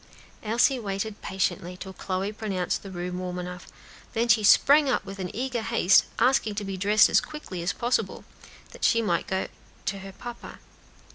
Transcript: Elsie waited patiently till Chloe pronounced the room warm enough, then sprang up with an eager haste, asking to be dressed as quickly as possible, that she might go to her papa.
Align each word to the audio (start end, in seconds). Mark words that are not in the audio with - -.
Elsie 0.41 0.79
waited 0.79 1.21
patiently 1.21 1.77
till 1.77 1.93
Chloe 1.93 2.31
pronounced 2.33 2.81
the 2.81 2.89
room 2.89 3.19
warm 3.19 3.37
enough, 3.37 3.67
then 4.13 4.27
sprang 4.29 4.89
up 4.89 5.05
with 5.05 5.19
an 5.19 5.29
eager 5.31 5.61
haste, 5.61 6.05
asking 6.17 6.55
to 6.55 6.63
be 6.65 6.75
dressed 6.75 7.07
as 7.07 7.21
quickly 7.21 7.61
as 7.61 7.71
possible, 7.71 8.25
that 8.71 8.83
she 8.83 9.03
might 9.03 9.27
go 9.27 9.45
to 9.85 9.99
her 9.99 10.11
papa. 10.11 10.57